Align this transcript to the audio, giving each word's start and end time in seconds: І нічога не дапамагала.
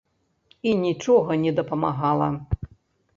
І 0.69 0.71
нічога 0.85 1.37
не 1.43 1.51
дапамагала. 1.59 2.31